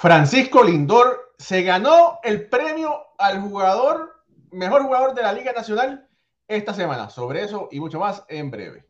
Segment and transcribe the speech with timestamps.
[0.00, 6.08] Francisco Lindor se ganó el premio al jugador, mejor jugador de la Liga Nacional
[6.48, 7.10] esta semana.
[7.10, 8.86] Sobre eso y mucho más en breve.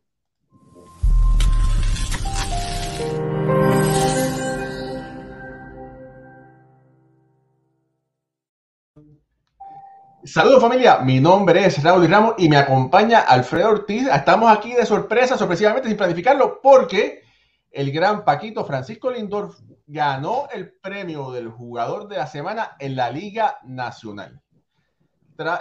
[10.22, 14.06] Saludos familia, mi nombre es Raúl Ramos y me acompaña Alfredo Ortiz.
[14.06, 17.24] Estamos aquí de sorpresa, sorpresivamente sin planificarlo, porque
[17.70, 19.54] el gran Paquito Francisco Lindor
[19.86, 24.40] ganó el premio del jugador de la semana en la Liga Nacional.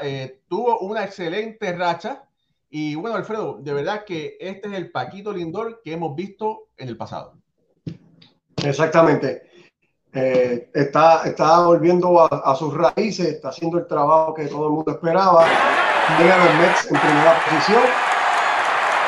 [0.01, 2.23] Eh, tuvo una excelente racha
[2.69, 6.89] y bueno, Alfredo, de verdad que este es el Paquito Lindor que hemos visto en
[6.89, 7.33] el pasado.
[8.63, 9.49] Exactamente.
[10.11, 15.45] Eh, está, volviendo a, sus raíces, está haciendo el trabajo que todo el mundo esperaba.
[16.19, 17.83] Llega los Mets en primera posición,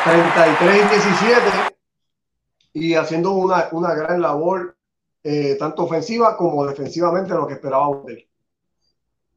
[0.06, 1.70] 33-17, y
[2.95, 4.77] haciendo una, una gran labor,
[5.23, 8.30] eh, tanto ofensiva como defensivamente, lo que esperábamos de él.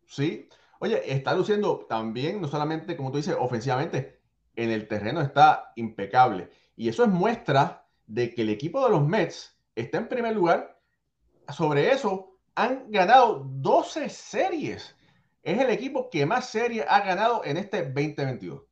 [0.07, 4.21] Sí, oye, está luciendo también, no solamente, como tú dices, ofensivamente,
[4.57, 6.51] en el terreno está impecable.
[6.77, 10.79] Y eso es muestra de que el equipo de los Mets está en primer lugar
[11.53, 14.95] sobre eso, han ganado 12 series.
[15.43, 18.63] Es el equipo que más series ha ganado en este 2022.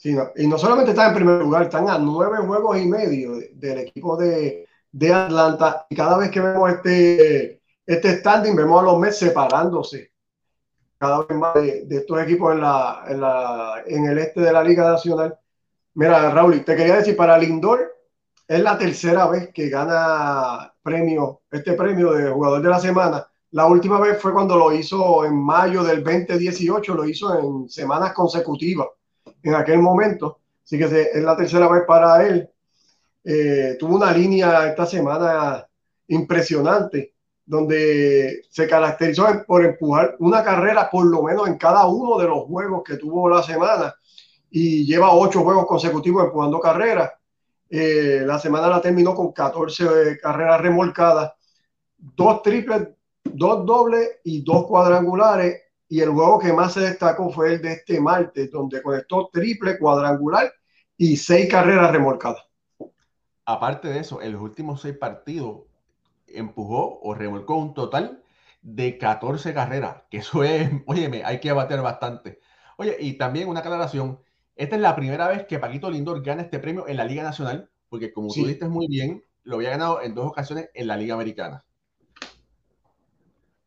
[0.00, 3.80] Sí, y no solamente están en primer lugar, están a nueve juegos y medio del
[3.80, 4.66] equipo de,
[5.12, 5.86] Atlanta.
[5.90, 10.10] Y cada vez que vemos este, este standing, vemos a los Mets separándose
[10.96, 14.64] cada vez más de, estos equipos en, la, en, la, en el este de la
[14.64, 15.38] Liga Nacional.
[15.92, 17.94] Mira, Raúl, te quería decir, para Lindor,
[18.48, 23.26] es la tercera vez que gana premio, este premio de jugador de la semana.
[23.50, 28.14] La última vez fue cuando lo hizo en mayo del 2018, lo hizo en semanas
[28.14, 28.88] consecutivas
[29.42, 30.38] en aquel momento.
[30.64, 32.48] Así que es la tercera vez para él.
[33.24, 35.66] Eh, tuvo una línea esta semana
[36.08, 42.26] impresionante, donde se caracterizó por empujar una carrera por lo menos en cada uno de
[42.26, 43.94] los juegos que tuvo la semana
[44.50, 47.10] y lleva ocho juegos consecutivos empujando carreras
[47.72, 51.32] eh, la semana la terminó con 14 carreras remolcadas,
[51.96, 52.88] dos triples,
[53.22, 55.62] dos dobles y dos cuadrangulares.
[55.90, 59.76] Y el juego que más se destacó fue el de este martes, donde conectó triple,
[59.76, 60.52] cuadrangular
[60.96, 62.44] y seis carreras remolcadas.
[63.44, 65.62] Aparte de eso, en los últimos seis partidos
[66.28, 68.22] empujó o remolcó un total
[68.62, 72.38] de 14 carreras, que eso es, óyeme, hay que abater bastante.
[72.76, 74.20] Oye, y también una aclaración,
[74.54, 77.68] esta es la primera vez que Paquito Lindor gana este premio en la Liga Nacional,
[77.88, 81.14] porque como tú dices muy bien, lo había ganado en dos ocasiones en la Liga
[81.14, 81.64] Americana.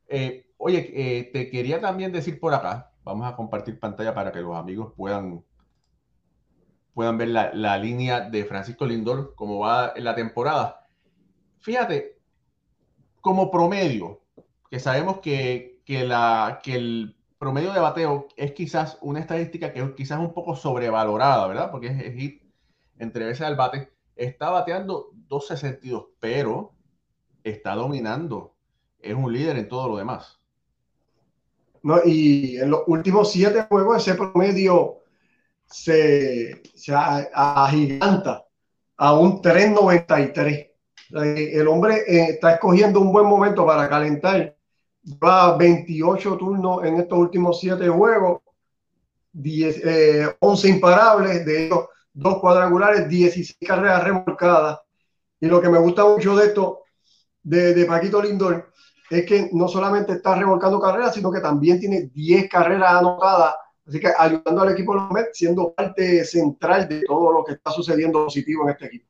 [0.07, 4.41] Eh, oye, eh, te quería también decir por acá, vamos a compartir pantalla para que
[4.41, 5.43] los amigos puedan,
[6.93, 10.85] puedan ver la, línea de Francisco Lindor, cómo va en la temporada.
[11.59, 12.19] Fíjate,
[13.21, 14.21] como promedio,
[14.69, 19.91] que sabemos que, la, que el promedio de bateo es quizás una estadística que es
[19.95, 21.71] quizás un poco sobrevalorada, ¿verdad?
[21.71, 22.43] Porque es, hit
[22.99, 23.91] entre veces al bate.
[24.15, 26.73] Está bateando 2.62, pero
[27.43, 28.55] está dominando.
[28.99, 30.42] Es un líder en todo lo demás.
[31.83, 34.99] No, y en los últimos siete juegos ese promedio
[35.65, 38.45] se, se agiganta
[38.97, 40.69] a un 3.93.
[41.11, 44.55] El hombre eh, está escogiendo un buen momento para calentar
[45.21, 48.41] va 28 turnos en estos últimos 7 juegos,
[49.33, 49.81] 10,
[50.39, 54.79] 11 eh, imparables, de ellos dos cuadrangulares, 16 carreras remolcadas.
[55.39, 56.83] Y lo que me gusta mucho de esto,
[57.41, 58.71] de, de Paquito Lindor,
[59.09, 63.55] es que no solamente está remolcando carreras, sino que también tiene 10 carreras anotadas.
[63.87, 67.53] Así que ayudando al equipo de los Mets, siendo parte central de todo lo que
[67.53, 69.05] está sucediendo positivo en este equipo.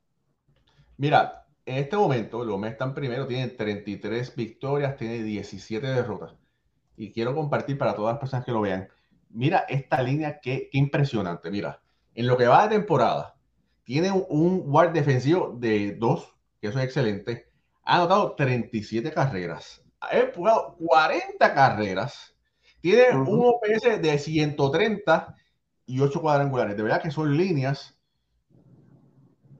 [0.98, 6.34] Mira, en este momento, los Mets están primero, tienen 33 victorias, tiene 17 derrotas.
[6.98, 8.88] Y quiero compartir para todas las personas que lo vean.
[9.30, 11.50] Mira esta línea, qué, impresionante.
[11.50, 11.82] Mira,
[12.16, 13.36] en lo que va de temporada,
[13.84, 17.48] tiene un, guard defensivo de 2, que eso es excelente.
[17.84, 19.83] Ha anotado 37 carreras.
[20.10, 22.36] Ha empujado 40 carreras.
[22.82, 25.36] Tiene un OPS de 130
[25.86, 26.76] y 8 cuadrangulares.
[26.76, 27.98] De verdad que son líneas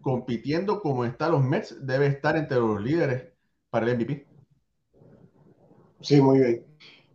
[0.02, 3.30] compitiendo como están los Mets, debe estar entre los líderes
[3.70, 4.28] para el MVP.
[6.02, 6.66] Sí, muy bien.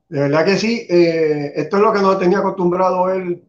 [0.08, 0.86] De verdad que sí.
[0.88, 3.44] Eh, esto es lo que no tenía acostumbrado él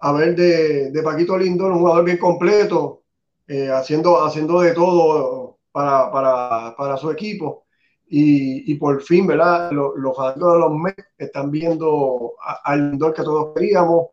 [0.00, 3.02] a ver de, Paquito Lindor, un jugador bien completo,
[3.46, 7.66] eh, haciendo, haciendo de todo para, su equipo.
[8.12, 9.70] Y, por fin, ¿verdad?
[9.70, 12.34] Los, los de los Mets están viendo
[12.64, 14.08] al Lindor que todos queríamos,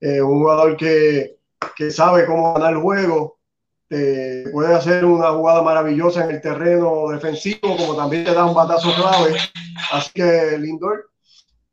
[0.00, 1.36] eh, un jugador que,
[1.76, 3.38] que sabe cómo ganar el juego,
[3.88, 8.94] puede hacer una jugada maravillosa en el terreno defensivo, como también te da un batazo
[8.94, 9.36] clave.
[9.92, 11.10] Así que Lindor,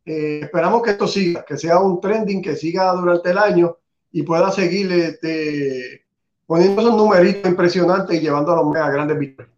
[0.05, 3.77] eh, esperamos que esto siga, que sea un trending que siga durante el año
[4.11, 6.05] y pueda seguir este,
[6.45, 9.54] poniendo esos numeritos impresionantes y llevando a los a grandes victorias.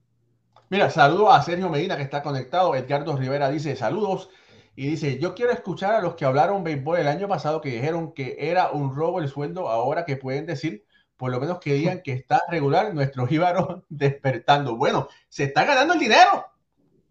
[0.69, 2.75] Mira, saludo a Sergio Medina que está conectado.
[2.75, 4.29] Edgardo Rivera dice saludos
[4.75, 8.13] y dice, yo quiero escuchar a los que hablaron béisbol el año pasado que dijeron
[8.13, 10.85] que era un robo el sueldo, ahora que pueden decir,
[11.15, 14.75] por lo menos que digan que está regular nuestro jíbaro despertando.
[14.75, 16.45] Bueno, se está ganando el dinero.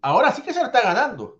[0.01, 1.39] Ahora sí que se lo está ganando.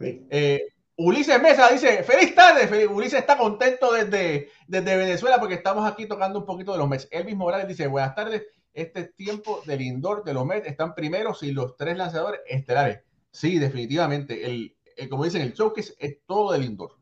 [0.00, 0.66] Eh,
[0.96, 6.40] Ulises Mesa dice, feliz tarde, Ulises está contento desde, desde Venezuela porque estamos aquí tocando
[6.40, 7.08] un poquito de los meses.
[7.12, 8.42] Elvis Morales dice, buenas tardes,
[8.76, 13.00] este tiempo del indoor de los Mets están primeros y los tres lanzadores estelares.
[13.30, 14.46] Sí, definitivamente.
[14.46, 14.76] El,
[15.08, 16.96] como dicen, el showcase es todo del indoor.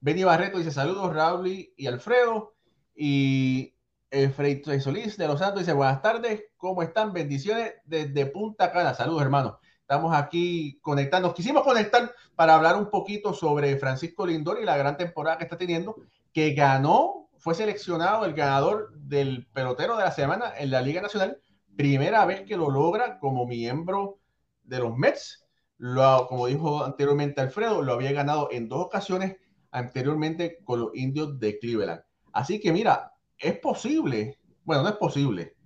[0.00, 2.54] Benny Barreto dice saludos, Raúl y Alfredo.
[2.94, 3.74] Y
[4.10, 7.12] eh, Frey Solís de Los Santos dice buenas tardes, ¿cómo están?
[7.12, 8.94] Bendiciones desde Punta Cana.
[8.94, 9.54] Saludos, hermanos.
[9.82, 11.32] Estamos aquí conectando.
[11.32, 15.56] Quisimos conectar para hablar un poquito sobre Francisco Lindor y la gran temporada que está
[15.56, 15.96] teniendo,
[16.32, 21.40] que ganó, fue seleccionado el ganador del pelotero de la semana en la Liga Nacional.
[21.76, 24.20] Primera vez que lo logra como miembro
[24.62, 25.44] de los Mets
[25.80, 29.38] lo, como dijo anteriormente Alfredo, lo había ganado en dos ocasiones
[29.70, 32.02] anteriormente con los indios de Cleveland.
[32.34, 35.56] Así que mira, es posible, bueno, no es posible.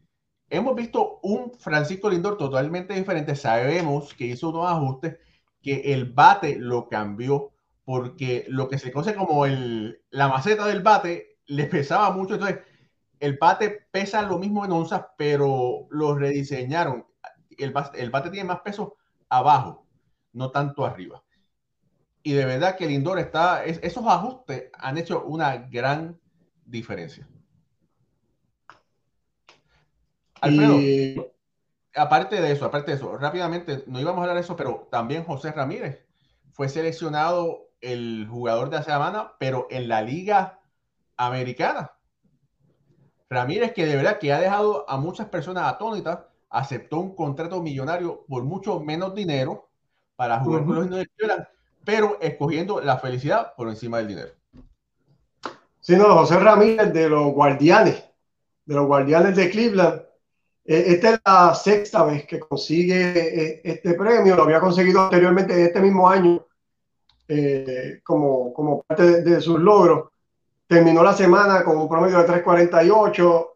[0.49, 3.35] Hemos visto un Francisco Lindor totalmente diferente.
[3.35, 5.19] Sabemos que hizo unos ajustes,
[5.61, 7.51] que el bate lo cambió,
[7.85, 12.35] porque lo que se conoce como el, la maceta del bate le pesaba mucho.
[12.35, 12.61] Entonces,
[13.21, 17.07] el bate pesa lo mismo en onzas, pero lo rediseñaron.
[17.57, 18.97] El, el bate tiene más peso
[19.29, 19.85] abajo
[20.35, 21.23] no tanto arriba.
[22.23, 26.19] Y de verdad que el indoor está, esos ajustes han hecho una gran
[26.65, 27.29] diferencia.
[30.41, 31.33] Alfredo,
[31.95, 35.25] aparte de eso, aparte de eso, rápidamente, no íbamos a hablar de eso, pero también
[35.25, 36.05] José Ramírez
[36.53, 40.61] fue seleccionado el jugador de la semana, pero en la liga
[41.17, 41.93] americana.
[43.31, 46.21] Ramírez, que de verdad que ha dejado a muchas personas atónitas,
[46.51, 49.69] aceptó un contrato millonario por mucho menos dinero
[50.17, 51.47] para jugar con los indios de Cleveland,
[51.85, 54.33] pero escogiendo la felicidad por encima del dinero.
[55.81, 58.03] Sí, no, José Ramírez de los Guardianes,
[58.65, 60.03] de los Guardianes de Cleveland.
[60.65, 65.63] Eh, esta es la sexta vez que consigue eh, este premio, lo había conseguido anteriormente
[65.63, 66.47] este mismo año
[67.29, 70.11] eh, como, como parte de, sus logros.
[70.67, 73.49] Terminó la semana con un promedio de 3.48,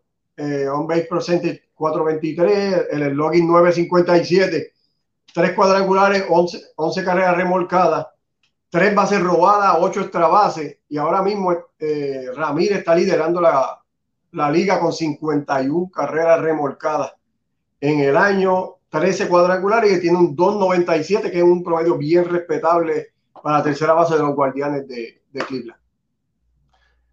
[0.72, 4.72] on base percentage 4.23, el login 9.57
[5.32, 8.08] tres cuadrangulares, 11, carreras remolcadas,
[8.70, 13.80] tres bases robadas, ocho extra bases, y ahora mismo eh, Ramírez está liderando la,
[14.32, 17.14] la, liga con 51 carreras remolcadas
[17.80, 23.08] en el año, 13 cuadrangulares y tiene un 2.97, que es un promedio bien respetable
[23.42, 25.80] para la tercera base de los guardianes de, de Cleveland.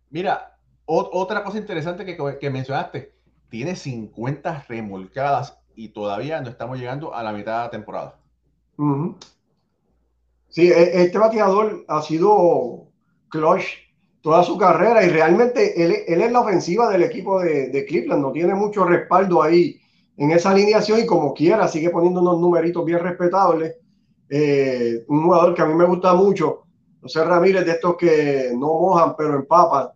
[0.10, 3.14] Mira, otra cosa interesante que, mencionaste,
[3.50, 8.20] tiene 50 remolcadas y todavía no estamos llegando a la mitad de la temporada.
[10.50, 12.88] Sí, e, este bateador ha sido
[13.30, 13.86] clutch
[14.22, 18.56] toda su carrera y realmente él, es la ofensiva del equipo de, Cleveland, no tiene
[18.56, 19.80] mucho respaldo ahí
[20.18, 23.76] en esa alineación y como quiera sigue poniendo unos numeritos bien respetables.
[24.30, 26.65] Eh, un jugador que a mí me gusta mucho,
[27.06, 29.90] José Ramírez, de estos que no mojan pero empapan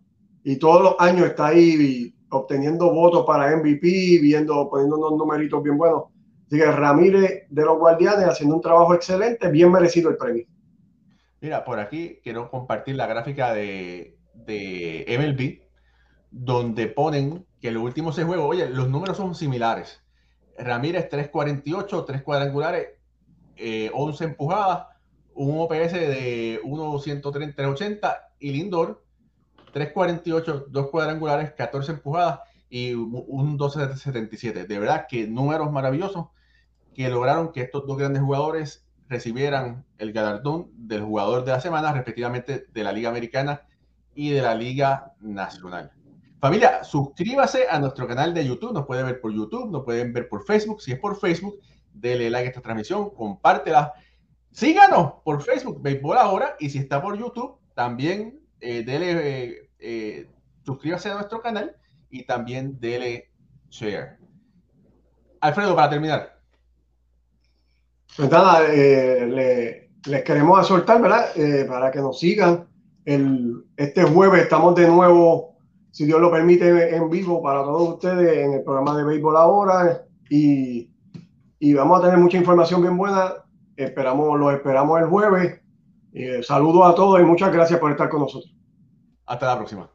[0.44, 5.76] y todos los años está ahí obteniendo votos para MVP, viendo, poniendo unos numeritos bien
[5.76, 6.04] buenos.
[6.46, 10.44] Así que Ramírez de los Guardianes haciendo un trabajo excelente, bien merecido el premio.
[11.40, 15.68] Mira, por aquí quiero compartir la gráfica de, de MLB,
[16.30, 20.00] donde ponen que los últimos seis juegos, oye, los números son similares.
[20.56, 22.86] Ramírez 348, 3 cuadrangulares,
[23.56, 24.86] 11 eh, empujadas,
[25.34, 29.04] un OPS de 1.130-380 y Lindor
[29.72, 34.66] 348, 2 cuadrangulares, 14 empujadas y un 12-77.
[34.66, 36.26] De verdad que números maravillosos
[36.94, 41.92] que lograron que estos dos grandes jugadores recibieran el galardón del jugador de la semana,
[41.92, 43.62] respectivamente de la Liga Americana
[44.14, 45.92] y de la Liga Nacional.
[46.40, 50.28] Familia, suscríbase a nuestro canal de YouTube, nos pueden ver por YouTube, nos pueden ver
[50.28, 51.58] por Facebook, si es por Facebook,
[51.92, 53.92] denle like a esta transmisión, compártela,
[54.52, 60.28] síganos por Facebook, Béisbol Ahora, y si está por YouTube, también eh, dele, eh,
[60.64, 61.76] suscríbase a nuestro canal
[62.10, 63.30] y también dele
[63.70, 64.18] share.
[65.40, 66.40] Alfredo, para terminar.
[68.16, 71.26] Pues nada, eh, les queremos soltar, ¿verdad?
[71.36, 72.68] Eh, para que nos sigan.
[73.04, 75.56] El, este jueves estamos de nuevo
[75.90, 80.04] si Dios lo permite, en vivo para todos ustedes en el programa de Béisbol Ahora.
[80.28, 80.90] Y,
[81.58, 83.34] y vamos a tener mucha información bien buena.
[83.84, 85.60] Esperamos, lo esperamos el jueves.
[86.12, 88.54] Eh, saludos a todos y muchas gracias por estar con nosotros.
[89.26, 89.90] Hasta la próxima.